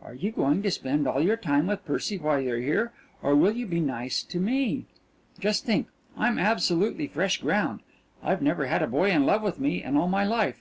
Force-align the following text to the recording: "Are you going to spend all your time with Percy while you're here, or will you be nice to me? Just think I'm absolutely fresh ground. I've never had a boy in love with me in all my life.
"Are 0.00 0.14
you 0.14 0.30
going 0.30 0.62
to 0.62 0.70
spend 0.70 1.08
all 1.08 1.20
your 1.20 1.36
time 1.36 1.66
with 1.66 1.84
Percy 1.84 2.16
while 2.16 2.40
you're 2.40 2.60
here, 2.60 2.92
or 3.20 3.34
will 3.34 3.50
you 3.50 3.66
be 3.66 3.80
nice 3.80 4.22
to 4.22 4.38
me? 4.38 4.86
Just 5.40 5.64
think 5.66 5.88
I'm 6.16 6.38
absolutely 6.38 7.08
fresh 7.08 7.38
ground. 7.40 7.80
I've 8.22 8.42
never 8.42 8.66
had 8.66 8.82
a 8.82 8.86
boy 8.86 9.10
in 9.10 9.26
love 9.26 9.42
with 9.42 9.58
me 9.58 9.82
in 9.82 9.96
all 9.96 10.06
my 10.06 10.24
life. 10.24 10.50